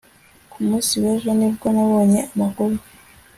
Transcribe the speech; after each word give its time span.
ku 0.51 0.57
munsi 0.67 0.93
w'ejo 1.03 1.31
ni 1.37 1.47
bwo 1.53 1.67
nabonye 1.75 2.21
amakuru 2.33 2.75